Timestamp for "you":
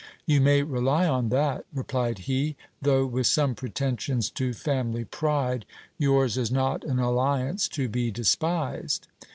0.25-0.41